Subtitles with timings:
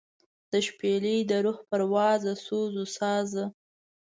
[0.51, 3.45] دشپیلۍ دروح پروازه سوزوسازه